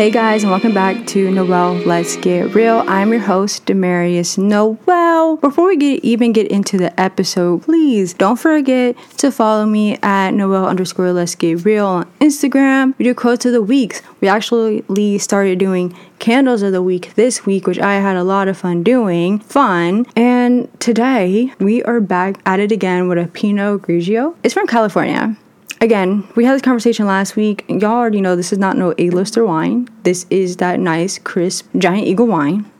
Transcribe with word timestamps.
Hey 0.00 0.10
guys, 0.10 0.44
and 0.44 0.50
welcome 0.50 0.72
back 0.72 1.06
to 1.08 1.30
Noel 1.30 1.74
Let's 1.74 2.16
Get 2.16 2.54
Real. 2.54 2.82
I'm 2.88 3.12
your 3.12 3.20
host, 3.20 3.66
Demarius 3.66 4.38
Noel. 4.38 5.36
Before 5.36 5.66
we 5.66 5.76
get 5.76 6.02
even 6.02 6.32
get 6.32 6.50
into 6.50 6.78
the 6.78 6.98
episode, 6.98 7.64
please 7.64 8.14
don't 8.14 8.38
forget 8.38 8.96
to 9.18 9.30
follow 9.30 9.66
me 9.66 9.98
at 10.02 10.30
Noel 10.30 10.64
underscore 10.66 11.12
Let's 11.12 11.34
Get 11.34 11.66
Real 11.66 11.84
on 11.84 12.10
Instagram. 12.18 12.94
We 12.96 13.04
do 13.04 13.14
quotes 13.14 13.44
of 13.44 13.52
the 13.52 13.60
weeks. 13.60 14.00
We 14.22 14.28
actually 14.28 15.18
started 15.18 15.58
doing 15.58 15.94
candles 16.18 16.62
of 16.62 16.72
the 16.72 16.80
week 16.80 17.14
this 17.16 17.44
week, 17.44 17.66
which 17.66 17.78
I 17.78 17.96
had 17.96 18.16
a 18.16 18.24
lot 18.24 18.48
of 18.48 18.56
fun 18.56 18.82
doing. 18.82 19.40
Fun. 19.40 20.06
And 20.16 20.70
today 20.80 21.52
we 21.58 21.82
are 21.82 22.00
back 22.00 22.40
at 22.46 22.58
it 22.58 22.72
again 22.72 23.06
with 23.06 23.18
a 23.18 23.26
Pinot 23.26 23.82
Grigio. 23.82 24.34
It's 24.42 24.54
from 24.54 24.66
California 24.66 25.36
again, 25.80 26.26
we 26.36 26.44
had 26.44 26.54
this 26.54 26.62
conversation 26.62 27.06
last 27.06 27.36
week. 27.36 27.64
Y'all 27.68 27.84
already 27.84 28.20
know 28.20 28.36
this 28.36 28.52
is 28.52 28.58
not 28.58 28.76
no 28.76 28.94
A-lister 28.98 29.44
wine. 29.44 29.88
This 30.02 30.26
is 30.30 30.56
that 30.58 30.80
nice, 30.80 31.18
crisp, 31.18 31.68
giant 31.76 32.06
eagle 32.06 32.26
wine 32.26 32.70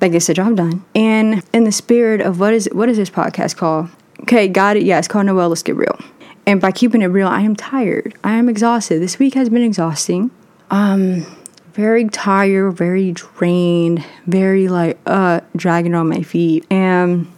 that 0.00 0.08
gets 0.08 0.26
the 0.26 0.34
job 0.34 0.56
done. 0.56 0.84
And 0.94 1.42
in 1.52 1.64
the 1.64 1.72
spirit 1.72 2.20
of 2.20 2.40
what 2.40 2.52
is 2.54 2.68
what 2.72 2.88
is 2.88 2.96
this 2.96 3.10
podcast 3.10 3.56
called? 3.56 3.88
Okay, 4.22 4.48
got 4.48 4.76
it. 4.76 4.84
Yeah, 4.84 4.98
it's 4.98 5.08
called 5.08 5.26
Noel. 5.26 5.48
Let's 5.48 5.62
get 5.62 5.76
real. 5.76 5.98
And 6.46 6.60
by 6.60 6.72
keeping 6.72 7.02
it 7.02 7.06
real, 7.06 7.28
I 7.28 7.40
am 7.40 7.56
tired. 7.56 8.14
I 8.22 8.34
am 8.34 8.48
exhausted. 8.48 9.00
This 9.00 9.18
week 9.18 9.34
has 9.34 9.48
been 9.48 9.62
exhausting. 9.62 10.30
Um, 10.70 11.24
very 11.72 12.08
tired, 12.08 12.72
very 12.72 13.12
drained, 13.12 14.04
very 14.26 14.68
like 14.68 14.98
uh 15.06 15.40
dragging 15.56 15.94
on 15.94 16.08
my 16.08 16.22
feet. 16.22 16.66
And 16.70 17.30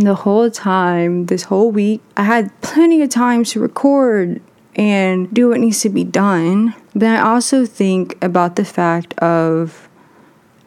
the 0.00 0.14
whole 0.14 0.50
time, 0.50 1.26
this 1.26 1.44
whole 1.44 1.70
week, 1.70 2.02
I 2.16 2.24
had 2.24 2.60
plenty 2.60 3.02
of 3.02 3.10
time 3.10 3.44
to 3.44 3.60
record 3.60 4.40
and 4.74 5.32
do 5.32 5.48
what 5.48 5.60
needs 5.60 5.80
to 5.82 5.88
be 5.88 6.04
done. 6.04 6.74
But 6.94 7.08
I 7.08 7.20
also 7.20 7.66
think 7.66 8.22
about 8.22 8.56
the 8.56 8.64
fact 8.64 9.14
of 9.18 9.86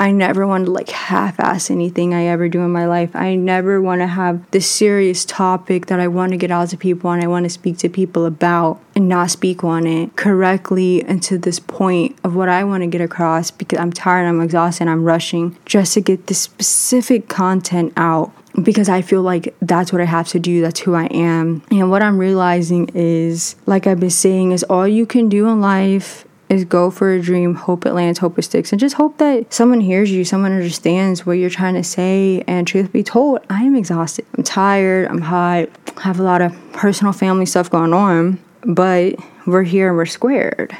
I 0.01 0.11
never 0.11 0.47
want 0.47 0.65
to 0.65 0.71
like 0.71 0.89
half 0.89 1.37
ass 1.41 1.69
anything 1.69 2.13
I 2.13 2.27
ever 2.27 2.47
do 2.47 2.61
in 2.61 2.71
my 2.71 2.85
life. 2.85 3.13
I 3.13 3.35
never 3.35 3.81
want 3.81 3.99
to 3.99 4.07
have 4.07 4.49
this 4.51 4.65
serious 4.65 5.25
topic 5.25 5.87
that 5.87 5.99
I 5.99 6.07
want 6.07 6.31
to 6.31 6.37
get 6.37 6.51
out 6.51 6.69
to 6.69 6.77
people 6.77 7.11
and 7.11 7.21
I 7.21 7.27
want 7.27 7.43
to 7.43 7.49
speak 7.49 7.77
to 7.79 7.89
people 7.89 8.25
about 8.25 8.79
and 8.95 9.09
not 9.09 9.29
speak 9.29 9.61
on 9.65 9.85
it 9.85 10.15
correctly 10.15 11.03
and 11.03 11.21
to 11.23 11.37
this 11.37 11.59
point 11.59 12.17
of 12.23 12.33
what 12.33 12.47
I 12.47 12.63
want 12.63 12.83
to 12.83 12.87
get 12.87 13.01
across 13.01 13.51
because 13.51 13.77
I'm 13.77 13.91
tired, 13.91 14.25
I'm 14.25 14.39
exhausted, 14.39 14.87
I'm 14.87 15.03
rushing 15.03 15.57
just 15.65 15.95
to 15.95 16.01
get 16.01 16.27
this 16.27 16.39
specific 16.39 17.27
content 17.27 17.91
out 17.97 18.31
because 18.63 18.89
I 18.89 19.01
feel 19.01 19.21
like 19.21 19.55
that's 19.61 19.91
what 19.91 20.01
I 20.01 20.05
have 20.05 20.27
to 20.29 20.39
do. 20.39 20.61
That's 20.61 20.79
who 20.79 20.95
I 20.95 21.05
am. 21.05 21.63
And 21.71 21.89
what 21.89 22.01
I'm 22.01 22.17
realizing 22.17 22.89
is, 22.93 23.55
like 23.65 23.87
I've 23.87 23.99
been 23.99 24.09
saying, 24.09 24.51
is 24.51 24.63
all 24.63 24.87
you 24.87 25.05
can 25.05 25.29
do 25.29 25.47
in 25.47 25.61
life 25.61 26.25
is 26.49 26.65
go 26.65 26.89
for 26.89 27.11
a 27.11 27.21
dream, 27.21 27.53
hope 27.53 27.85
it 27.85 27.93
lands, 27.93 28.19
hope 28.19 28.39
it 28.39 28.41
sticks, 28.41 28.71
and 28.73 28.79
just 28.79 28.95
hope 28.95 29.19
that 29.19 29.53
someone 29.53 29.81
hears 29.81 30.11
you, 30.11 30.25
someone 30.25 30.51
understands 30.51 31.25
what 31.25 31.33
you're 31.33 31.49
trying 31.49 31.75
to 31.75 31.83
say. 31.83 32.43
And 32.47 32.67
truth 32.67 32.91
be 32.91 33.03
told, 33.03 33.39
I 33.49 33.63
am 33.63 33.75
exhausted. 33.75 34.25
I'm 34.35 34.43
tired, 34.43 35.07
I'm 35.09 35.21
hot, 35.21 35.69
I 35.97 36.01
have 36.01 36.19
a 36.19 36.23
lot 36.23 36.41
of 36.41 36.51
personal 36.73 37.13
family 37.13 37.45
stuff 37.45 37.69
going 37.69 37.93
on, 37.93 38.39
but 38.65 39.15
we're 39.45 39.63
here 39.63 39.89
and 39.89 39.97
we're 39.97 40.07
squared. 40.07 40.75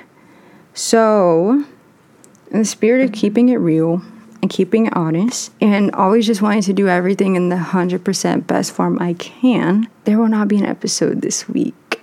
So, 0.74 1.64
in 2.52 2.60
the 2.60 2.66
spirit 2.66 3.04
of 3.04 3.12
keeping 3.12 3.50
it 3.50 3.58
real, 3.58 4.02
and 4.42 4.50
keeping 4.50 4.88
it 4.88 4.96
honest 4.96 5.52
and 5.62 5.92
always 5.94 6.26
just 6.26 6.42
wanting 6.42 6.62
to 6.64 6.74
do 6.74 6.88
everything 6.88 7.36
in 7.36 7.50
the 7.50 7.56
100% 7.56 8.48
best 8.48 8.72
form 8.72 8.98
I 9.02 9.14
can, 9.14 9.88
there 10.06 10.18
will 10.18 10.28
not 10.28 10.48
be 10.48 10.58
an 10.58 10.66
episode 10.66 11.22
this 11.22 11.48
week. 11.50 12.02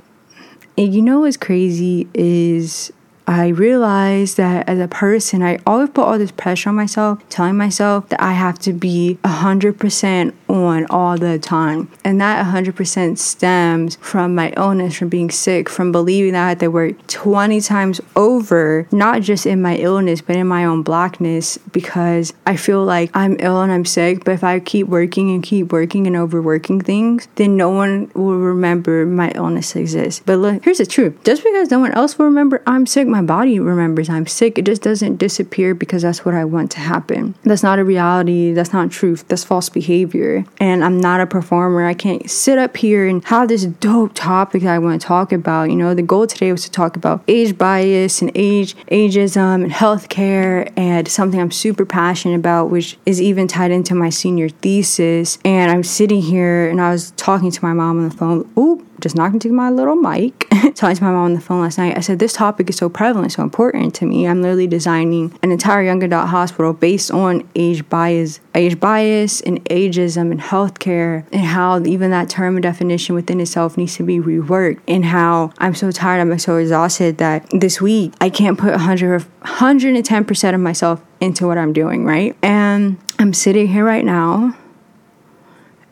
And 0.79 0.95
you 0.95 1.01
know 1.01 1.21
what's 1.21 1.37
crazy 1.37 2.07
is 2.13 2.93
I 3.27 3.49
realized 3.49 4.37
that 4.37 4.69
as 4.69 4.79
a 4.79 4.87
person, 4.87 5.43
I 5.43 5.59
always 5.67 5.91
put 5.91 6.05
all 6.05 6.19
this 6.19 6.31
pressure 6.31 6.69
on 6.69 6.77
myself, 6.77 7.29
telling 7.29 7.57
myself 7.57 8.09
that 8.11 8.23
I 8.23 8.33
have 8.33 8.59
to 8.61 8.73
be 8.73 9.19
100% 9.25 10.33
on 10.49 10.87
all 10.87 11.19
the 11.19 11.39
time. 11.39 11.91
And 12.05 12.21
that 12.21 12.47
100% 12.47 13.19
stems 13.19 13.97
from 13.97 14.35
my 14.35 14.51
illness, 14.57 14.97
from 14.97 15.09
being 15.09 15.31
sick, 15.31 15.69
from 15.69 15.91
believing 15.91 16.33
that 16.33 16.45
I 16.45 16.49
had 16.51 16.61
to 16.61 16.69
work 16.69 17.07
20 17.09 17.61
times 17.61 18.01
over, 18.15 18.87
not 18.93 19.23
just 19.23 19.45
in 19.45 19.61
my 19.61 19.77
illness, 19.77 20.21
but 20.21 20.37
in 20.37 20.47
my 20.47 20.65
own 20.65 20.83
blackness, 20.83 21.59
because 21.73 22.33
I 22.47 22.57
feel 22.57 22.85
like 22.85 23.11
I'm 23.15 23.37
ill 23.41 23.61
and 23.61 23.73
I'm 23.73 23.85
sick. 23.85 24.25
But 24.25 24.33
if 24.33 24.45
I 24.45 24.61
keep 24.61 24.87
working 24.87 25.31
and 25.33 25.43
keep 25.43 25.73
working 25.73 26.07
and 26.07 26.17
overworking 26.17 26.81
things, 26.81 27.27
then 27.35 27.57
no 27.57 27.71
one 27.71 28.11
will 28.15 28.39
remember 28.39 29.05
my 29.05 29.31
illness 29.31 29.75
exists. 29.75 30.23
But 30.25 30.39
look, 30.39 30.65
here's 30.65 30.79
the 30.79 30.87
truth 30.87 31.23
just 31.25 31.43
because 31.43 31.71
no 31.71 31.81
one 31.81 31.93
else 31.93 32.19
will 32.19 32.27
remember 32.27 32.63
I'm 32.67 32.87
sick, 32.87 33.09
my 33.17 33.23
body 33.23 33.59
remembers 33.59 34.11
I'm 34.11 34.27
sick. 34.27 34.59
It 34.59 34.67
just 34.67 34.83
doesn't 34.83 35.17
disappear 35.17 35.75
because 35.75 36.03
that's 36.03 36.27
what 36.27 36.35
I 36.35 36.45
want 36.45 36.71
to 36.73 36.81
happen. 36.81 37.35
That's 37.45 37.63
not 37.63 37.79
a 37.79 37.85
reality. 37.85 38.53
That's 38.53 38.75
not 38.75 38.91
truth. 38.91 39.27
That's 39.29 39.43
false 39.43 39.71
behavior. 39.71 40.45
And 40.59 40.85
I'm 40.85 41.01
not 41.01 41.21
a 41.21 41.27
performer. 41.27 41.87
I 41.87 41.95
can't 41.95 42.31
sit 42.31 42.59
up 42.59 42.77
here 42.77 43.07
and 43.07 43.25
have 43.25 43.49
this 43.49 43.65
dope 43.65 44.13
topic 44.15 44.65
that 44.65 44.75
I 44.75 44.79
want 44.79 45.01
to 45.01 45.07
talk 45.07 45.33
about. 45.33 45.71
You 45.71 45.77
know, 45.77 45.95
the 45.95 46.03
goal 46.03 46.27
today 46.27 46.53
was 46.53 46.65
to 46.65 46.71
talk 46.71 46.95
about 46.95 47.23
age 47.27 47.57
bias 47.57 48.21
and 48.21 48.31
age 48.35 48.77
ageism 48.89 49.65
and 49.65 49.73
healthcare 49.73 50.71
and 50.77 51.09
something 51.09 51.41
I'm 51.41 51.51
super 51.51 51.87
passionate 51.87 52.35
about, 52.35 52.69
which 52.69 52.99
is 53.07 53.19
even 53.23 53.49
tied 53.49 53.71
into 53.71 53.95
my 53.95 54.11
senior 54.11 54.51
thesis. 54.51 55.39
And 55.43 55.71
I'm 55.71 55.85
sitting 55.85 56.21
here 56.21 56.69
and 56.69 56.83
I 56.83 56.91
was 56.91 57.13
talking 57.13 57.51
to 57.51 57.65
my 57.65 57.73
mom 57.73 57.99
on 57.99 58.09
the 58.11 58.15
phone. 58.15 58.51
Oop, 58.59 58.87
just 59.01 59.17
knocked 59.17 59.35
into 59.35 59.53
my 59.53 59.71
little 59.71 59.97
mic, 59.97 60.49
talking 60.75 60.97
to 60.97 61.05
my 61.05 61.11
mom 61.11 61.27
on 61.27 61.35
the 61.35 61.41
phone 61.41 61.61
last 61.61 61.79
night. 61.79 61.97
I 61.97 62.01
said, 62.01 62.19
This 62.19 62.33
topic 62.33 62.71
is 62.71 62.77
so 62.77 62.89
prevalent, 63.07 63.31
so 63.31 63.41
important 63.41 63.95
to 63.95 64.05
me. 64.05 64.27
I'm 64.27 64.43
literally 64.43 64.67
designing 64.67 65.33
an 65.45 65.53
entire 65.53 65.81
young 65.81 66.03
adult 66.03 66.29
hospital 66.29 66.73
based 66.73 67.13
on 67.13 67.49
age 67.55 67.89
bias, 67.89 68.41
age 68.53 68.81
bias 68.81 69.41
and 69.43 69.65
ageism 69.67 70.33
in 70.33 70.39
healthcare, 70.39 71.25
and 71.31 71.43
how 71.43 71.81
even 71.85 72.11
that 72.11 72.29
term 72.29 72.57
and 72.57 72.65
definition 72.65 73.15
within 73.15 73.39
itself 73.39 73.77
needs 73.77 73.95
to 73.95 74.03
be 74.03 74.19
reworked, 74.19 74.81
and 74.89 75.05
how 75.05 75.53
I'm 75.59 75.73
so 75.73 75.93
tired, 75.93 76.21
I'm 76.21 76.37
so 76.41 76.57
exhausted 76.57 77.19
that 77.19 77.49
this 77.53 77.81
week 77.81 78.13
I 78.21 78.29
can't 78.29 78.59
put 78.59 78.73
100, 78.73 79.25
110% 79.43 80.55
of 80.55 80.61
myself 80.61 81.01
into 81.21 81.47
what 81.47 81.59
I'm 81.59 81.73
doing, 81.73 82.05
right? 82.05 82.37
And 82.43 82.99
I'm 83.21 83.33
sitting 83.33 83.69
here 83.69 83.85
right 83.85 84.05
now, 84.05 84.57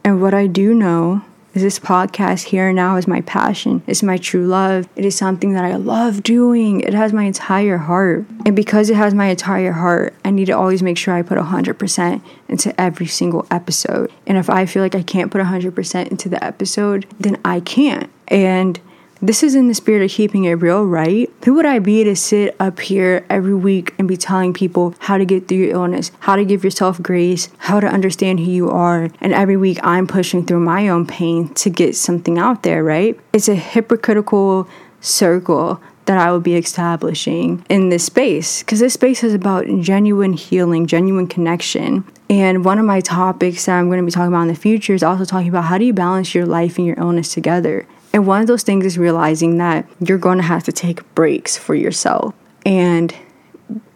and 0.02 0.20
what 0.20 0.34
I 0.34 0.48
do 0.48 0.75
know 0.75 1.22
this 1.62 1.78
podcast 1.78 2.44
here 2.44 2.69
and 2.69 2.76
now 2.76 2.97
is 2.97 3.06
my 3.06 3.20
passion. 3.22 3.82
It's 3.87 4.03
my 4.03 4.16
true 4.16 4.47
love. 4.47 4.88
It 4.97 5.04
is 5.04 5.16
something 5.16 5.53
that 5.53 5.65
I 5.65 5.76
love 5.76 6.22
doing. 6.22 6.81
It 6.81 6.94
has 6.94 7.12
my 7.12 7.25
entire 7.25 7.78
heart. 7.78 8.25
And 8.44 8.56
because 8.56 8.91
it 8.91 8.97
has 8.97 9.15
my 9.15 9.26
entire 9.26 9.72
heart, 9.72 10.14
I 10.25 10.31
need 10.31 10.47
to 10.47 10.53
always 10.53 10.82
make 10.82 10.98
sure 10.98 11.14
I 11.14 11.22
put 11.22 11.38
100% 11.38 12.22
into 12.48 12.81
every 12.81 13.06
single 13.06 13.47
episode. 13.50 14.12
And 14.26 14.37
if 14.37 14.50
I 14.50 14.66
feel 14.66 14.82
like 14.82 14.94
I 14.94 15.03
can't 15.03 15.31
put 15.31 15.41
100% 15.41 16.09
into 16.10 16.28
the 16.28 16.43
episode, 16.43 17.06
then 17.20 17.41
I 17.44 17.60
can't. 17.60 18.10
And 18.28 18.81
this 19.26 19.42
is 19.42 19.54
in 19.54 19.68
the 19.68 19.74
spirit 19.74 20.04
of 20.04 20.10
keeping 20.10 20.44
it 20.44 20.52
real, 20.52 20.84
right? 20.84 21.32
Who 21.46 21.54
would 21.54 21.64
I 21.64 21.78
be 21.78 22.04
to 22.04 22.14
sit 22.14 22.54
up 22.60 22.78
here 22.78 23.24
every 23.30 23.54
week 23.54 23.94
and 23.98 24.06
be 24.06 24.18
telling 24.18 24.52
people 24.52 24.94
how 24.98 25.16
to 25.16 25.24
get 25.24 25.48
through 25.48 25.58
your 25.58 25.70
illness, 25.70 26.12
how 26.20 26.36
to 26.36 26.44
give 26.44 26.62
yourself 26.62 27.02
grace, 27.02 27.48
how 27.58 27.80
to 27.80 27.86
understand 27.86 28.40
who 28.40 28.50
you 28.50 28.70
are? 28.70 29.08
And 29.22 29.32
every 29.32 29.56
week 29.56 29.78
I'm 29.82 30.06
pushing 30.06 30.44
through 30.44 30.60
my 30.60 30.88
own 30.88 31.06
pain 31.06 31.54
to 31.54 31.70
get 31.70 31.96
something 31.96 32.38
out 32.38 32.64
there, 32.64 32.84
right? 32.84 33.18
It's 33.32 33.48
a 33.48 33.54
hypocritical 33.54 34.68
circle 35.00 35.80
that 36.04 36.18
I 36.18 36.30
will 36.30 36.40
be 36.40 36.54
establishing 36.54 37.64
in 37.70 37.88
this 37.88 38.04
space 38.04 38.62
because 38.62 38.80
this 38.80 38.92
space 38.92 39.24
is 39.24 39.32
about 39.32 39.66
genuine 39.80 40.34
healing, 40.34 40.86
genuine 40.86 41.28
connection. 41.28 42.04
And 42.28 42.62
one 42.62 42.78
of 42.78 42.84
my 42.84 43.00
topics 43.00 43.64
that 43.66 43.78
I'm 43.78 43.86
going 43.88 44.00
to 44.00 44.04
be 44.04 44.10
talking 44.10 44.28
about 44.28 44.42
in 44.42 44.48
the 44.48 44.54
future 44.54 44.92
is 44.92 45.02
also 45.02 45.24
talking 45.24 45.48
about 45.48 45.64
how 45.64 45.78
do 45.78 45.84
you 45.86 45.94
balance 45.94 46.34
your 46.34 46.44
life 46.44 46.76
and 46.76 46.86
your 46.86 46.98
illness 46.98 47.32
together. 47.32 47.86
And 48.14 48.28
one 48.28 48.40
of 48.40 48.46
those 48.46 48.62
things 48.62 48.87
is 48.87 48.96
realizing 48.96 49.58
that 49.58 49.87
you're 49.99 50.19
going 50.19 50.38
to 50.38 50.44
have 50.44 50.62
to 50.64 50.72
take 50.72 51.14
breaks 51.16 51.58
for 51.58 51.75
yourself. 51.75 52.32
And 52.64 53.12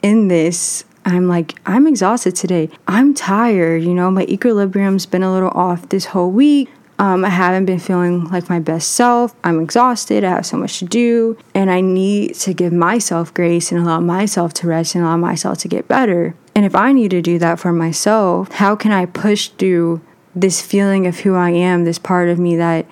in 0.02 0.26
this, 0.26 0.84
I'm 1.04 1.28
like, 1.28 1.54
I'm 1.64 1.86
exhausted 1.86 2.34
today. 2.34 2.68
I'm 2.88 3.14
tired. 3.14 3.84
You 3.84 3.94
know, 3.94 4.10
my 4.10 4.24
equilibrium's 4.24 5.06
been 5.06 5.22
a 5.22 5.32
little 5.32 5.50
off 5.50 5.88
this 5.90 6.06
whole 6.06 6.32
week. 6.32 6.68
Um, 6.98 7.24
I 7.24 7.28
haven't 7.28 7.66
been 7.66 7.78
feeling 7.78 8.24
like 8.24 8.50
my 8.50 8.58
best 8.58 8.90
self. 8.90 9.36
I'm 9.44 9.60
exhausted. 9.60 10.24
I 10.24 10.30
have 10.30 10.46
so 10.46 10.56
much 10.56 10.80
to 10.80 10.84
do. 10.84 11.38
And 11.54 11.70
I 11.70 11.80
need 11.80 12.34
to 12.34 12.52
give 12.52 12.72
myself 12.72 13.32
grace 13.32 13.70
and 13.70 13.80
allow 13.80 14.00
myself 14.00 14.52
to 14.54 14.66
rest 14.66 14.96
and 14.96 15.04
allow 15.04 15.16
myself 15.16 15.58
to 15.58 15.68
get 15.68 15.86
better. 15.86 16.34
And 16.56 16.66
if 16.66 16.74
I 16.74 16.92
need 16.92 17.12
to 17.12 17.22
do 17.22 17.38
that 17.38 17.60
for 17.60 17.72
myself, 17.72 18.50
how 18.50 18.74
can 18.74 18.90
I 18.90 19.06
push 19.06 19.50
through 19.50 20.00
this 20.34 20.60
feeling 20.60 21.06
of 21.06 21.20
who 21.20 21.36
I 21.36 21.50
am, 21.50 21.84
this 21.84 22.00
part 22.00 22.28
of 22.28 22.40
me 22.40 22.56
that 22.56 22.84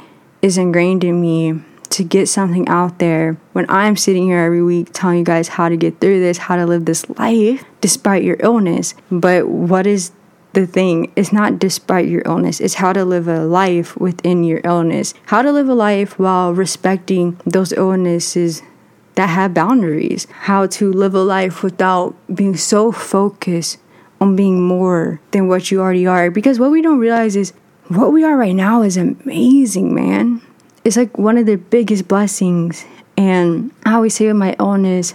is 0.46 0.56
ingrained 0.56 1.02
in 1.02 1.20
me 1.20 1.60
to 1.90 2.04
get 2.04 2.28
something 2.28 2.66
out 2.69 2.98
there 2.98 3.37
when 3.52 3.66
I'm 3.69 3.96
sitting 3.96 4.25
here 4.25 4.38
every 4.38 4.62
week 4.62 4.90
telling 4.93 5.19
you 5.19 5.25
guys 5.25 5.48
how 5.48 5.69
to 5.69 5.76
get 5.76 6.00
through 6.00 6.20
this, 6.20 6.38
how 6.38 6.56
to 6.56 6.64
live 6.64 6.84
this 6.84 7.08
life 7.10 7.64
despite 7.81 8.22
your 8.22 8.37
illness. 8.40 8.94
But 9.10 9.48
what 9.48 9.87
is 9.87 10.12
the 10.52 10.66
thing? 10.66 11.12
It's 11.16 11.32
not 11.32 11.58
despite 11.58 12.08
your 12.08 12.22
illness, 12.25 12.60
it's 12.60 12.75
how 12.75 12.93
to 12.93 13.04
live 13.04 13.28
a 13.28 13.44
life 13.44 13.96
within 13.96 14.44
your 14.44 14.60
illness, 14.62 15.14
how 15.26 15.43
to 15.43 15.50
live 15.52 15.69
a 15.69 15.75
life 15.75 16.19
while 16.19 16.54
respecting 16.54 17.40
those 17.44 17.72
illnesses 17.72 18.62
that 19.16 19.28
have 19.28 19.54
boundaries, 19.54 20.26
how 20.31 20.66
to 20.66 20.92
live 20.92 21.14
a 21.14 21.22
life 21.22 21.62
without 21.62 22.14
being 22.32 22.56
so 22.56 22.92
focused 22.92 23.78
on 24.20 24.37
being 24.37 24.62
more 24.62 25.20
than 25.32 25.49
what 25.49 25.70
you 25.70 25.81
already 25.81 26.06
are. 26.06 26.31
Because 26.31 26.60
what 26.60 26.70
we 26.70 26.82
don't 26.82 26.99
realize 26.99 27.37
is 27.37 27.52
what 27.88 28.12
we 28.12 28.25
are 28.25 28.37
right 28.37 28.55
now 28.55 28.83
is 28.83 28.97
amazing, 28.97 29.94
man. 29.94 30.43
It's 30.85 30.97
like 30.97 31.17
one 31.19 31.38
of 31.38 31.47
the 31.47 31.56
biggest 31.56 32.09
blessings. 32.09 32.85
And 33.17 33.73
I 33.85 33.94
always 33.94 34.15
say 34.15 34.27
with 34.27 34.37
my 34.37 34.55
illness, 34.59 35.15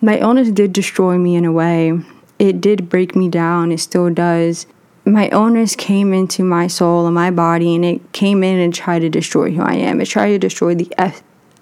my 0.00 0.18
illness 0.18 0.50
did 0.50 0.72
destroy 0.72 1.18
me 1.18 1.36
in 1.36 1.44
a 1.44 1.52
way. 1.52 1.98
It 2.38 2.60
did 2.60 2.88
break 2.88 3.14
me 3.14 3.28
down, 3.28 3.70
it 3.70 3.78
still 3.78 4.10
does. 4.10 4.66
My 5.04 5.28
illness 5.28 5.76
came 5.76 6.12
into 6.12 6.44
my 6.44 6.66
soul 6.66 7.06
and 7.06 7.14
my 7.14 7.30
body, 7.30 7.74
and 7.74 7.84
it 7.84 8.12
came 8.12 8.42
in 8.44 8.58
and 8.58 8.72
tried 8.72 9.00
to 9.00 9.08
destroy 9.08 9.50
who 9.52 9.62
I 9.62 9.74
am. 9.74 10.00
It 10.00 10.06
tried 10.06 10.30
to 10.30 10.38
destroy 10.38 10.74
the 10.74 10.92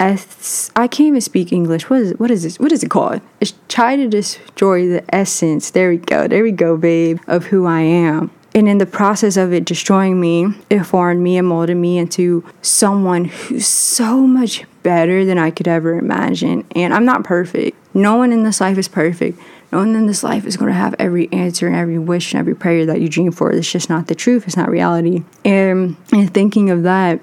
es- 0.00 0.70
I 0.76 0.86
can't 0.86 1.08
even 1.08 1.20
speak 1.20 1.52
English. 1.52 1.90
What 1.90 2.00
is 2.00 2.18
what 2.18 2.30
is 2.30 2.42
this? 2.42 2.58
What 2.58 2.72
is 2.72 2.82
it 2.82 2.90
called? 2.90 3.20
It's 3.40 3.54
try 3.68 3.96
to 3.96 4.08
destroy 4.08 4.88
the 4.88 5.14
essence. 5.14 5.70
There 5.70 5.90
we 5.90 5.98
go. 5.98 6.26
There 6.26 6.42
we 6.42 6.52
go, 6.52 6.76
babe, 6.76 7.18
of 7.26 7.46
who 7.46 7.66
I 7.66 7.80
am. 7.80 8.30
And 8.54 8.68
in 8.68 8.78
the 8.78 8.86
process 8.86 9.36
of 9.36 9.52
it 9.52 9.64
destroying 9.64 10.20
me, 10.20 10.54
it 10.68 10.84
formed 10.84 11.22
me 11.22 11.38
and 11.38 11.46
molded 11.46 11.76
me 11.76 11.98
into 11.98 12.44
someone 12.62 13.26
who's 13.26 13.66
so 13.66 14.26
much 14.26 14.64
better 14.82 15.24
than 15.24 15.38
I 15.38 15.50
could 15.50 15.68
ever 15.68 15.96
imagine. 15.98 16.66
And 16.74 16.92
I'm 16.92 17.04
not 17.04 17.24
perfect. 17.24 17.76
No 17.94 18.16
one 18.16 18.32
in 18.32 18.42
this 18.42 18.60
life 18.60 18.78
is 18.78 18.88
perfect. 18.88 19.38
No 19.72 19.78
one 19.78 19.94
in 19.94 20.06
this 20.06 20.24
life 20.24 20.46
is 20.46 20.56
going 20.56 20.70
to 20.70 20.76
have 20.78 20.96
every 20.98 21.32
answer 21.32 21.68
and 21.68 21.76
every 21.76 21.98
wish 21.98 22.32
and 22.32 22.40
every 22.40 22.56
prayer 22.56 22.86
that 22.86 23.00
you 23.00 23.08
dream 23.08 23.30
for. 23.30 23.52
It's 23.52 23.70
just 23.70 23.88
not 23.88 24.08
the 24.08 24.16
truth. 24.16 24.46
It's 24.46 24.56
not 24.56 24.68
reality. 24.68 25.22
And, 25.44 25.96
and 26.12 26.32
thinking 26.34 26.70
of 26.70 26.82
that, 26.82 27.20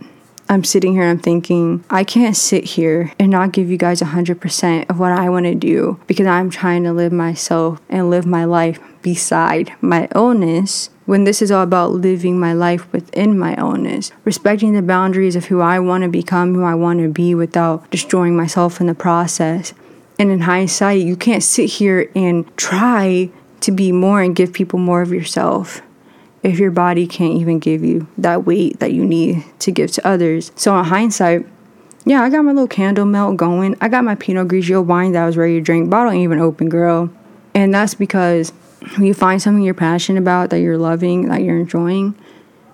I'm 0.50 0.64
sitting 0.64 0.94
here 0.94 1.02
and 1.02 1.12
I'm 1.12 1.20
thinking, 1.20 1.84
I 1.90 2.06
can't 2.06 2.38
sit 2.38 2.64
here 2.64 3.12
and 3.20 3.30
not 3.30 3.52
give 3.52 3.70
you 3.70 3.78
guys 3.78 4.00
100% 4.00 4.90
of 4.90 4.98
what 4.98 5.12
I 5.12 5.30
want 5.30 5.46
to 5.46 5.56
do 5.56 6.00
because 6.08 6.26
I'm 6.26 6.50
trying 6.50 6.84
to 6.84 6.94
live 6.94 7.12
myself 7.12 7.82
and 7.90 8.10
live 8.10 8.26
my 8.26 8.46
life 8.46 8.80
beside 9.02 9.74
my 9.82 10.08
illness 10.16 10.90
when 11.08 11.24
this 11.24 11.42
is 11.42 11.50
all 11.50 11.64
about 11.64 11.94
living 11.94 12.38
my 12.38 12.54
life 12.54 12.92
within 12.92 13.40
my 13.40 13.56
ownness, 13.56 14.12
respecting 14.26 14.74
the 14.74 14.82
boundaries 14.82 15.38
of 15.38 15.46
who 15.46 15.62
I 15.62 15.80
want 15.80 16.04
to 16.04 16.10
become, 16.10 16.54
who 16.54 16.64
I 16.64 16.76
want 16.76 17.00
to 17.00 17.08
be 17.08 17.34
without 17.34 17.90
destroying 17.90 18.36
myself 18.36 18.80
in 18.80 18.88
the 18.88 18.94
process. 18.94 19.74
And 20.20 20.30
in 20.30 20.42
hindsight, 20.42 21.02
you 21.02 21.16
can't 21.16 21.42
sit 21.42 21.70
here 21.70 22.12
and 22.14 22.46
try 22.58 23.30
to 23.62 23.72
be 23.72 23.92
more 23.92 24.22
and 24.22 24.36
give 24.36 24.52
people 24.52 24.80
more 24.80 25.02
of 25.02 25.12
yourself 25.12 25.82
if 26.44 26.60
your 26.60 26.72
body 26.72 27.08
can't 27.08 27.36
even 27.36 27.60
give 27.60 27.84
you 27.84 28.08
that 28.18 28.46
weight 28.46 28.80
that 28.80 28.92
you 28.92 29.06
need 29.06 29.46
to 29.60 29.72
give 29.72 29.92
to 29.94 30.06
others. 30.06 30.52
So, 30.56 30.78
in 30.78 30.86
hindsight, 30.86 31.48
yeah, 32.06 32.22
I 32.22 32.30
got 32.30 32.44
my 32.44 32.52
little 32.52 32.68
candle 32.68 33.06
melt 33.06 33.38
going. 33.38 33.78
I 33.80 33.88
got 33.88 34.04
my 34.04 34.16
Pinot 34.16 34.50
Grigio 34.50 34.84
wine 34.84 35.14
that 35.14 35.24
I 35.24 35.26
was 35.26 35.38
ready 35.38 35.56
to 35.56 35.62
drink. 35.62 35.90
Bottle 35.90 36.12
ain't 36.12 36.24
even 36.24 36.40
open, 36.40 36.68
girl. 36.68 37.10
And 37.54 37.74
that's 37.74 37.96
because 37.96 38.52
you 38.98 39.14
find 39.14 39.42
something 39.42 39.64
you're 39.64 39.74
passionate 39.74 40.20
about, 40.20 40.50
that 40.50 40.60
you're 40.60 40.78
loving, 40.78 41.30
that 41.30 41.44
you're 41.44 41.60
enjoying, 41.60 42.16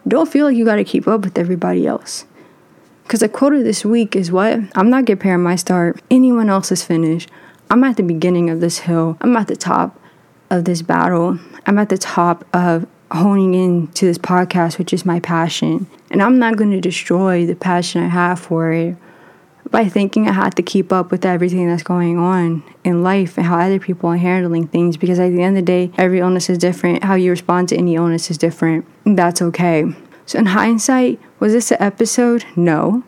don't 0.08 0.32
feel 0.32 0.46
like 0.46 0.58
you 0.58 0.66
got 0.66 0.76
to 0.76 0.84
keep 0.84 1.08
up 1.08 1.22
with 1.22 1.38
everybody 1.38 1.88
else. 1.88 2.26
Because 3.04 3.20
the 3.20 3.30
quote 3.30 3.54
of 3.54 3.64
this 3.64 3.84
week 3.86 4.16
is 4.16 4.32
what? 4.32 4.60
I'm 4.76 4.90
not 4.90 5.06
comparing 5.06 5.44
my 5.44 5.56
start. 5.56 6.02
Anyone 6.10 6.50
else's 6.50 6.84
finish. 6.84 7.28
I'm 7.70 7.84
at 7.84 7.98
the 7.98 8.04
beginning 8.04 8.50
of 8.50 8.60
this 8.60 8.80
hill. 8.80 9.18
I'm 9.22 9.36
at 9.36 9.48
the 9.48 9.56
top 9.56 10.00
of 10.50 10.66
this 10.66 10.82
battle. 10.82 11.40
I'm 11.66 11.78
at 11.78 11.90
the 11.90 11.98
top 11.98 12.46
of 12.54 12.88
honing 13.12 13.54
in 13.54 13.88
to 13.90 14.06
this 14.06 14.18
podcast, 14.18 14.78
which 14.78 14.94
is 14.94 15.06
my 15.06 15.20
passion. 15.20 15.88
And 16.12 16.22
I'm 16.22 16.40
not 16.40 16.56
going 16.56 16.72
to 16.72 16.82
destroy 16.82 17.46
the 17.46 17.56
passion 17.56 18.04
I 18.04 18.08
have 18.08 18.40
for 18.40 18.72
it 18.72 18.98
by 19.74 19.90
thinking 19.90 20.30
I 20.30 20.34
have 20.34 20.54
to 20.56 20.62
keep 20.62 20.94
up 20.94 21.10
with 21.10 21.26
everything 21.26 21.68
that's 21.68 21.82
going 21.82 22.20
on 22.20 22.62
in 22.84 23.02
life 23.02 23.40
and 23.40 23.48
how 23.48 23.60
other 23.60 23.80
people 23.80 24.08
are 24.08 24.18
handling 24.18 24.68
things 24.68 24.98
because 24.98 25.18
at 25.18 25.30
the 25.32 25.42
end 25.42 25.58
of 25.58 25.66
the 25.66 25.66
day, 25.66 25.92
every 25.98 26.20
illness 26.20 26.48
is 26.48 26.60
different. 26.60 27.04
How 27.04 27.16
you 27.16 27.32
respond 27.32 27.70
to 27.70 27.76
any 27.76 27.96
illness 27.96 28.30
is 28.30 28.38
different. 28.38 28.86
That's 29.04 29.42
okay. 29.42 29.86
So, 30.28 30.38
in 30.38 30.46
hindsight, 30.46 31.20
was 31.40 31.54
this 31.54 31.72
an 31.72 31.82
episode? 31.82 32.46
No. 32.56 33.04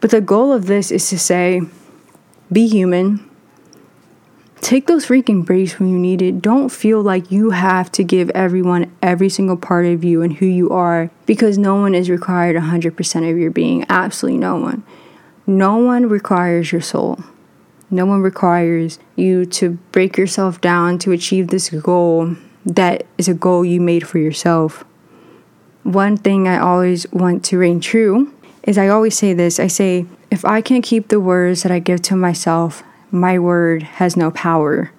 But 0.00 0.12
the 0.12 0.22
goal 0.22 0.50
of 0.50 0.64
this 0.64 0.90
is 0.90 1.06
to 1.10 1.18
say, 1.18 1.60
be 2.50 2.66
human, 2.68 3.28
Take 4.62 4.86
those 4.86 5.06
freaking 5.06 5.44
breaks 5.44 5.78
when 5.78 5.90
you 5.90 5.98
need 5.98 6.22
it. 6.22 6.40
Don't 6.40 6.70
feel 6.70 7.02
like 7.02 7.30
you 7.30 7.50
have 7.50 7.92
to 7.92 8.02
give 8.02 8.30
everyone 8.30 8.90
every 9.02 9.28
single 9.28 9.56
part 9.56 9.84
of 9.84 10.02
you 10.02 10.22
and 10.22 10.32
who 10.32 10.46
you 10.46 10.70
are 10.70 11.10
because 11.26 11.58
no 11.58 11.76
one 11.76 11.94
is 11.94 12.08
required 12.08 12.56
100% 12.56 13.30
of 13.30 13.38
your 13.38 13.50
being. 13.50 13.84
Absolutely 13.88 14.40
no 14.40 14.56
one. 14.56 14.82
No 15.46 15.76
one 15.76 16.08
requires 16.08 16.72
your 16.72 16.80
soul. 16.80 17.20
No 17.88 18.04
one 18.04 18.20
requires 18.20 18.98
you 19.14 19.46
to 19.46 19.78
break 19.92 20.16
yourself 20.16 20.60
down 20.60 20.98
to 20.98 21.12
achieve 21.12 21.48
this 21.48 21.70
goal 21.70 22.36
that 22.64 23.06
is 23.16 23.28
a 23.28 23.34
goal 23.34 23.64
you 23.64 23.80
made 23.80 24.06
for 24.06 24.18
yourself. 24.18 24.84
One 25.84 26.16
thing 26.16 26.48
I 26.48 26.58
always 26.58 27.10
want 27.12 27.44
to 27.44 27.58
reign 27.58 27.78
true 27.78 28.34
is 28.64 28.76
I 28.76 28.88
always 28.88 29.16
say 29.16 29.32
this 29.34 29.60
I 29.60 29.68
say, 29.68 30.06
if 30.32 30.44
I 30.44 30.60
can't 30.60 30.82
keep 30.82 31.08
the 31.08 31.20
words 31.20 31.62
that 31.62 31.70
I 31.70 31.78
give 31.78 32.02
to 32.02 32.16
myself, 32.16 32.82
my 33.12 33.38
word 33.38 33.84
has 33.84 34.16
no 34.16 34.32
power. 34.32 34.90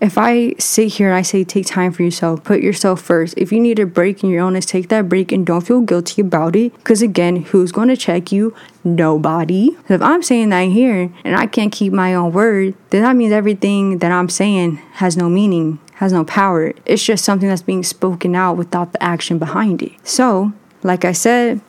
If 0.00 0.16
I 0.16 0.54
sit 0.58 0.94
here 0.94 1.08
and 1.08 1.16
I 1.16 1.20
say, 1.20 1.44
take 1.44 1.66
time 1.66 1.92
for 1.92 2.02
yourself, 2.02 2.42
put 2.42 2.62
yourself 2.62 3.02
first. 3.02 3.34
If 3.36 3.52
you 3.52 3.60
need 3.60 3.78
a 3.78 3.84
break 3.84 4.24
in 4.24 4.30
your 4.30 4.40
illness, 4.40 4.64
take 4.64 4.88
that 4.88 5.10
break 5.10 5.30
and 5.30 5.46
don't 5.46 5.60
feel 5.60 5.82
guilty 5.82 6.22
about 6.22 6.56
it. 6.56 6.74
Because 6.74 7.02
again, 7.02 7.36
who's 7.36 7.70
going 7.70 7.88
to 7.88 7.96
check 7.96 8.32
you? 8.32 8.54
Nobody. 8.82 9.76
If 9.90 10.00
I'm 10.00 10.22
saying 10.22 10.48
that 10.48 10.68
here 10.70 11.12
and 11.22 11.36
I 11.36 11.46
can't 11.46 11.70
keep 11.70 11.92
my 11.92 12.14
own 12.14 12.32
word, 12.32 12.74
then 12.88 13.02
that 13.02 13.14
means 13.14 13.32
everything 13.32 13.98
that 13.98 14.10
I'm 14.10 14.30
saying 14.30 14.76
has 14.94 15.18
no 15.18 15.28
meaning, 15.28 15.78
has 15.96 16.14
no 16.14 16.24
power. 16.24 16.72
It's 16.86 17.04
just 17.04 17.22
something 17.22 17.48
that's 17.48 17.60
being 17.60 17.82
spoken 17.82 18.34
out 18.34 18.56
without 18.56 18.92
the 18.92 19.02
action 19.02 19.38
behind 19.38 19.82
it. 19.82 19.92
So, 20.02 20.54
like 20.82 21.04
I 21.04 21.12
said, 21.12 21.60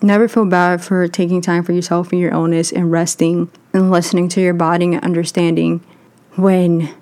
Never 0.00 0.28
feel 0.28 0.44
bad 0.44 0.82
for 0.84 1.08
taking 1.08 1.40
time 1.40 1.64
for 1.64 1.72
yourself 1.72 2.12
and 2.12 2.20
your 2.20 2.30
illness 2.30 2.70
and 2.70 2.92
resting 2.92 3.50
and 3.72 3.90
listening 3.90 4.28
to 4.28 4.40
your 4.40 4.54
body 4.54 4.84
and 4.84 5.02
understanding 5.02 5.80
when 6.36 6.94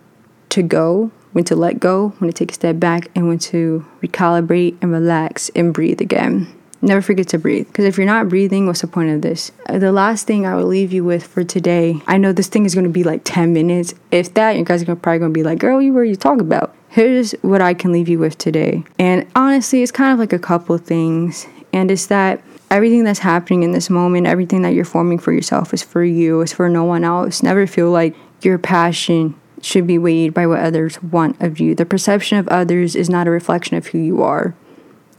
to 0.57 0.63
go, 0.63 1.11
when 1.33 1.45
to 1.45 1.55
let 1.55 1.79
go, 1.79 2.15
when 2.19 2.31
to 2.31 2.33
take 2.33 2.51
a 2.51 2.55
step 2.55 2.81
back, 2.81 3.11
and 3.15 3.29
when 3.29 3.39
to 3.39 3.85
recalibrate 4.03 4.75
and 4.81 4.91
relax 4.91 5.51
and 5.55 5.75
breathe 5.75 6.01
again. 6.01 6.51
Never 6.81 7.03
forget 7.03 7.29
to 7.29 7.39
breathe. 7.39 7.67
Because 7.67 7.85
if 7.85 7.99
you're 7.99 8.07
not 8.07 8.31
breathing, 8.31 8.67
what's 8.67 8.81
the 8.81 8.87
point 8.87 9.11
of 9.11 9.21
this? 9.21 9.53
Uh, 9.69 9.79
the 9.79 9.93
last 9.93 10.27
thing 10.27 10.47
I 10.47 10.55
will 10.55 10.67
leave 10.67 10.95
you 10.95 11.05
with 11.05 11.27
for 11.27 11.45
today, 11.45 12.01
I 12.07 12.17
know 12.17 12.33
this 12.33 12.49
thing 12.49 12.65
is 12.65 12.75
going 12.75 12.85
to 12.85 12.91
be 12.91 13.05
like 13.05 13.21
10 13.25 13.53
minutes. 13.53 13.95
If 14.11 14.33
that, 14.33 14.57
you 14.57 14.65
guys 14.65 14.83
are 14.83 14.97
probably 14.97 15.19
going 15.19 15.33
to 15.33 15.39
be 15.39 15.43
like, 15.43 15.59
girl, 15.59 15.83
you 15.83 15.93
were 15.93 16.05
you 16.05 16.17
talking 16.17 16.41
about? 16.41 16.75
Here's 16.89 17.33
what 17.43 17.61
I 17.61 17.75
can 17.75 17.93
leave 17.93 18.09
you 18.09 18.19
with 18.19 18.39
today. 18.39 18.85
And 18.99 19.27
honestly, 19.37 19.83
it's 19.83 19.93
kind 19.93 20.15
of 20.15 20.19
like 20.19 20.33
a 20.33 20.39
couple 20.39 20.79
things. 20.79 21.47
And 21.75 21.91
it's 21.91 22.07
that 22.07 22.41
everything 22.71 23.05
that's 23.05 23.19
happening 23.19 23.63
in 23.63 23.73
this 23.73 23.91
moment, 23.91 24.27
everything 24.27 24.63
that 24.63 24.73
you're 24.73 24.87
forming 24.87 25.19
for 25.19 25.33
yourself 25.33 25.75
is 25.75 25.83
for 25.83 26.03
you, 26.03 26.41
it's 26.41 26.55
for 26.55 26.71
no 26.71 26.85
one 26.85 27.05
else. 27.05 27.43
Never 27.43 27.67
feel 27.67 27.91
like 27.91 28.15
your 28.41 28.57
passion 28.57 29.39
should 29.67 29.87
be 29.87 29.99
weighed 29.99 30.33
by 30.33 30.47
what 30.47 30.61
others 30.61 31.03
want 31.03 31.43
of 31.43 31.59
you. 31.59 31.75
The 31.75 31.85
perception 31.85 32.39
of 32.39 32.47
others 32.49 32.95
is 32.95 33.11
not 33.11 33.27
a 33.27 33.31
reflection 33.31 33.77
of 33.77 33.89
who 33.89 33.99
you 33.99 34.23
are. 34.23 34.55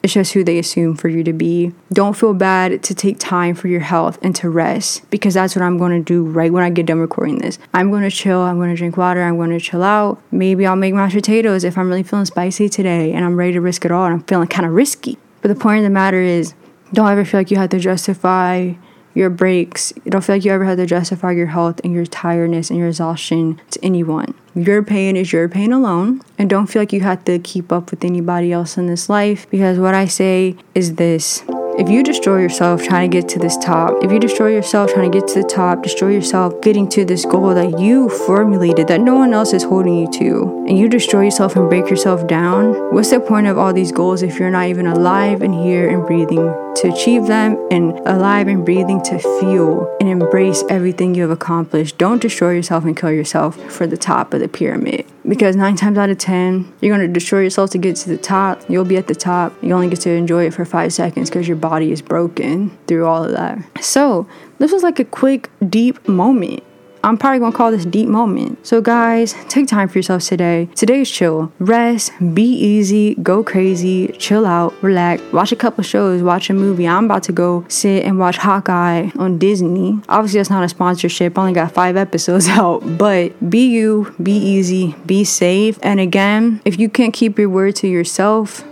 It's 0.01 0.13
just 0.13 0.31
who 0.33 0.43
they 0.43 0.57
assume 0.57 0.95
for 0.95 1.09
you 1.09 1.21
to 1.25 1.33
be. 1.33 1.73
Don't 1.91 2.15
feel 2.15 2.33
bad 2.33 2.81
to 2.83 2.95
take 2.95 3.19
time 3.19 3.55
for 3.55 3.67
your 3.67 3.81
health 3.81 4.17
and 4.21 4.33
to 4.37 4.49
rest 4.49 5.09
because 5.09 5.33
that's 5.33 5.53
what 5.53 5.63
I'm 5.63 5.77
going 5.77 5.91
to 5.91 6.03
do 6.03 6.23
right 6.23 6.53
when 6.53 6.63
I 6.63 6.69
get 6.69 6.85
done 6.85 6.99
recording 6.99 7.39
this. 7.39 7.59
I'm 7.73 7.89
going 7.91 8.03
to 8.03 8.09
chill, 8.09 8.39
I'm 8.39 8.55
going 8.55 8.69
to 8.69 8.77
drink 8.77 8.95
water, 8.95 9.21
I'm 9.21 9.35
going 9.35 9.49
to 9.49 9.59
chill 9.59 9.83
out. 9.83 10.21
Maybe 10.31 10.65
I'll 10.65 10.77
make 10.77 10.93
mashed 10.93 11.15
potatoes 11.15 11.65
if 11.65 11.77
I'm 11.77 11.89
really 11.89 12.03
feeling 12.03 12.25
spicy 12.25 12.69
today 12.69 13.11
and 13.11 13.25
I'm 13.25 13.35
ready 13.35 13.51
to 13.53 13.61
risk 13.61 13.83
it 13.83 13.91
all 13.91 14.05
and 14.05 14.13
I'm 14.13 14.23
feeling 14.23 14.47
kind 14.47 14.65
of 14.65 14.71
risky. 14.71 15.17
But 15.41 15.49
the 15.49 15.55
point 15.55 15.79
of 15.79 15.83
the 15.83 15.89
matter 15.89 16.21
is, 16.21 16.53
don't 16.93 17.09
ever 17.09 17.25
feel 17.25 17.41
like 17.41 17.51
you 17.51 17.57
have 17.57 17.71
to 17.71 17.79
justify 17.79 18.75
your 19.17 19.29
breaks. 19.31 19.91
You 20.05 20.11
don't 20.11 20.23
feel 20.23 20.35
like 20.35 20.45
you 20.45 20.51
ever 20.51 20.65
have 20.65 20.77
to 20.77 20.85
justify 20.85 21.31
your 21.31 21.47
health 21.47 21.81
and 21.83 21.91
your 21.91 22.05
tiredness 22.05 22.69
and 22.69 22.77
your 22.77 22.87
exhaustion 22.87 23.59
to 23.71 23.83
anyone. 23.83 24.35
Your 24.53 24.83
pain 24.83 25.17
is 25.17 25.33
your 25.33 25.49
pain 25.49 25.73
alone. 25.73 26.21
And 26.37 26.49
don't 26.49 26.67
feel 26.67 26.83
like 26.83 26.93
you 26.93 27.01
have 27.01 27.25
to 27.25 27.39
keep 27.39 27.71
up 27.71 27.89
with 27.89 28.03
anybody 28.03 28.53
else 28.53 28.77
in 28.77 28.85
this 28.85 29.09
life 29.09 29.49
because 29.49 29.79
what 29.79 29.95
I 29.95 30.05
say 30.05 30.55
is 30.75 30.95
this 30.95 31.43
if 31.79 31.89
you 31.89 32.01
destroy 32.01 32.41
yourself 32.41 32.83
trying 32.83 33.11
to 33.11 33.21
get 33.21 33.29
to 33.29 33.39
this 33.39 33.55
top, 33.57 34.03
if 34.03 34.11
you 34.11 34.19
destroy 34.19 34.51
yourself 34.51 34.91
trying 34.91 35.11
to 35.11 35.19
get 35.19 35.27
to 35.29 35.43
the 35.43 35.47
top, 35.47 35.83
destroy 35.83 36.09
yourself 36.09 36.59
getting 36.61 36.89
to 36.89 37.05
this 37.05 37.23
goal 37.23 37.53
that 37.53 37.79
you 37.79 38.09
formulated 38.09 38.87
that 38.87 39.01
no 39.01 39.13
one 39.13 39.31
else 39.31 39.53
is 39.53 39.63
holding 39.63 39.95
you 39.95 40.11
to, 40.13 40.65
and 40.67 40.79
you 40.79 40.89
destroy 40.89 41.25
yourself 41.25 41.55
and 41.55 41.69
break 41.69 41.87
yourself 41.87 42.25
down, 42.25 42.73
what's 42.91 43.11
the 43.11 43.19
point 43.19 43.45
of 43.45 43.59
all 43.59 43.73
these 43.73 43.91
goals 43.91 44.23
if 44.23 44.39
you're 44.39 44.49
not 44.49 44.65
even 44.65 44.87
alive 44.87 45.43
and 45.43 45.53
here 45.53 45.87
and 45.87 46.03
breathing 46.07 46.66
to 46.81 46.93
achieve 46.93 47.27
them 47.27 47.57
and 47.71 47.91
alive 48.07 48.47
and 48.47 48.63
breathing 48.65 49.01
to 49.03 49.19
feel 49.39 49.95
and 49.99 50.09
embrace 50.09 50.63
everything 50.69 51.15
you 51.15 51.23
have 51.23 51.31
accomplished? 51.31 51.97
Don't 51.97 52.21
destroy 52.21 52.51
yourself 52.51 52.85
and 52.85 52.95
kill 52.95 53.11
yourself 53.11 53.55
for 53.71 53.87
the 53.87 53.97
top 53.97 54.33
of 54.33 54.39
the 54.39 54.47
pyramid 54.47 55.05
because 55.27 55.55
nine 55.55 55.75
times 55.75 55.97
out 55.97 56.09
of 56.09 56.17
ten, 56.17 56.71
you're 56.81 56.97
to 56.97 57.07
destroy 57.07 57.41
yourself 57.41 57.69
to 57.71 57.77
get 57.77 57.95
to 57.97 58.09
the 58.09 58.17
top. 58.17 58.61
You'll 58.69 58.85
be 58.85 58.97
at 58.97 59.07
the 59.07 59.15
top. 59.15 59.53
You 59.61 59.73
only 59.73 59.89
get 59.89 60.01
to 60.01 60.11
enjoy 60.11 60.45
it 60.45 60.53
for 60.53 60.65
five 60.65 60.93
seconds 60.93 61.29
because 61.29 61.47
your 61.47 61.57
body 61.57 61.91
is 61.91 62.01
broken 62.01 62.77
through 62.87 63.05
all 63.05 63.23
of 63.23 63.31
that. 63.33 63.59
So, 63.83 64.27
this 64.59 64.71
was 64.71 64.83
like 64.83 64.99
a 64.99 65.05
quick, 65.05 65.49
deep 65.69 66.07
moment. 66.07 66.63
I'm 67.03 67.17
probably 67.17 67.39
gonna 67.39 67.55
call 67.55 67.71
this 67.71 67.85
deep 67.85 68.07
moment. 68.07 68.65
So, 68.65 68.81
guys, 68.81 69.35
take 69.49 69.67
time 69.67 69.87
for 69.87 69.97
yourselves 69.97 70.27
today. 70.27 70.69
Today 70.75 71.01
is 71.01 71.11
chill. 71.11 71.51
Rest, 71.59 72.11
be 72.33 72.43
easy, 72.43 73.15
go 73.15 73.43
crazy, 73.43 74.07
chill 74.19 74.45
out, 74.45 74.73
relax, 74.81 75.21
watch 75.31 75.51
a 75.51 75.55
couple 75.55 75.83
shows, 75.83 76.21
watch 76.21 76.49
a 76.49 76.53
movie. 76.53 76.87
I'm 76.87 77.05
about 77.05 77.23
to 77.23 77.31
go 77.31 77.65
sit 77.67 78.03
and 78.03 78.19
watch 78.19 78.37
Hawkeye 78.37 79.09
on 79.17 79.37
Disney. 79.37 79.99
Obviously, 80.09 80.39
that's 80.39 80.49
not 80.49 80.63
a 80.63 80.69
sponsorship, 80.69 81.37
I 81.37 81.41
only 81.41 81.53
got 81.53 81.71
five 81.71 81.97
episodes 81.97 82.47
out, 82.49 82.97
but 82.97 83.49
be 83.49 83.67
you, 83.67 84.13
be 84.21 84.37
easy, 84.37 84.95
be 85.05 85.23
safe. 85.23 85.77
And 85.81 85.99
again, 85.99 86.61
if 86.65 86.79
you 86.79 86.89
can't 86.89 87.13
keep 87.13 87.37
your 87.37 87.49
word 87.49 87.75
to 87.77 87.87
yourself, 87.87 88.63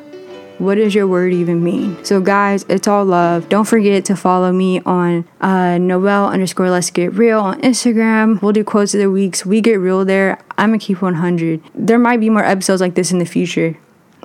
what 0.58 0.76
does 0.76 0.96
your 0.96 1.08
word 1.08 1.34
even 1.34 1.64
mean? 1.64 2.04
So, 2.04 2.22
guys, 2.22 2.66
it's 2.70 2.88
all 2.88 3.06
love. 3.06 3.50
Don't 3.50 3.66
forget 3.66 4.06
to 4.06 4.16
follow 4.16 4.52
me 4.52 4.80
on 4.82 5.28
uh, 5.42 5.78
Noel 5.78 6.28
underscore 6.28 6.70
Let's 6.70 6.90
Get 6.90 7.14
Real 7.14 7.40
on 7.40 7.62
Instagram. 7.62 8.42
We'll 8.42 8.54
do 8.54 8.64
quotes 8.64 8.94
of 8.94 9.00
the 9.00 9.12
weeks. 9.12 9.46
We 9.46 9.62
get 9.62 9.76
real 9.76 10.06
there. 10.06 10.40
I'm 10.58 10.70
gonna 10.70 10.80
keep 10.80 11.02
100. 11.02 11.62
There 11.74 12.00
might 12.00 12.20
be 12.20 12.30
more 12.30 12.44
episodes 12.44 12.82
like 12.82 12.96
this 12.96 13.12
in 13.12 13.20
the 13.20 13.26
future. 13.26 13.78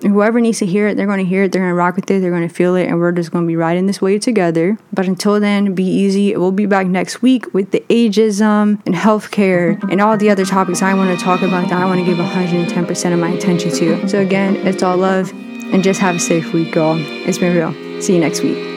Whoever 0.03 0.41
needs 0.41 0.61
to 0.61 0.67
hear 0.67 0.89
it, 0.89 0.97
they're 0.97 1.07
going 1.07 1.19
to 1.19 1.27
hear 1.27 1.45
it, 1.45 1.53
they're 1.53 1.61
going 1.61 1.73
to 1.73 1.75
rock 1.75 1.95
with 1.95 2.11
it, 2.11 2.21
they're 2.21 2.31
going 2.31 2.49
to 2.49 2.55
feel 2.55 2.75
it, 2.75 2.87
and 2.87 2.99
we're 2.99 3.13
just 3.13 3.31
going 3.31 3.45
to 3.45 3.47
be 3.47 3.57
riding 3.57 3.87
this 3.87 4.01
wave 4.01 4.23
together. 4.23 4.79
But 4.95 5.07
until 5.07 5.39
then, 5.39 5.75
be 5.75 5.85
easy. 5.85 6.35
We'll 6.35 6.53
be 6.53 6.65
back 6.65 6.87
next 6.87 7.21
week 7.21 7.53
with 7.53 7.71
the 7.71 7.85
ageism 7.91 8.81
and 8.87 8.95
healthcare 8.95 9.79
and 9.91 10.01
all 10.01 10.17
the 10.17 10.31
other 10.31 10.47
topics 10.47 10.81
I 10.81 10.95
want 10.95 11.19
to 11.19 11.23
talk 11.23 11.43
about 11.43 11.69
that 11.69 11.83
I 11.83 11.85
want 11.85 12.01
to 12.01 12.07
give 12.07 12.17
110% 12.17 13.13
of 13.13 13.19
my 13.19 13.29
attention 13.29 13.73
to. 13.73 14.09
So, 14.09 14.21
again, 14.21 14.57
it's 14.67 14.83
all 14.83 14.97
love 14.97 15.35
and 15.73 15.83
just 15.83 16.01
have 16.01 16.17
a 16.17 16.21
safe 16.21 16.53
week, 16.53 16.75
y'all. 16.75 16.97
It's 16.99 17.39
been 17.39 17.55
real. 17.55 17.73
See 18.03 18.15
you 18.15 18.21
next 18.21 18.43
week. 18.43 18.70